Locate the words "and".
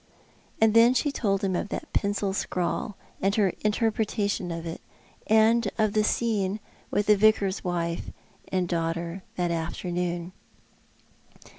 0.59-0.73, 3.21-3.35, 5.27-5.69, 8.47-8.67